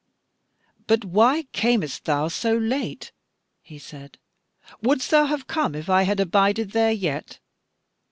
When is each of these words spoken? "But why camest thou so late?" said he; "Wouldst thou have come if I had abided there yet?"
"But 0.87 1.05
why 1.05 1.43
camest 1.51 2.05
thou 2.05 2.27
so 2.27 2.57
late?" 2.57 3.11
said 3.77 4.17
he; 4.19 4.73
"Wouldst 4.87 5.11
thou 5.11 5.25
have 5.27 5.45
come 5.45 5.75
if 5.75 5.91
I 5.91 6.01
had 6.09 6.19
abided 6.19 6.71
there 6.71 6.89
yet?" 6.91 7.37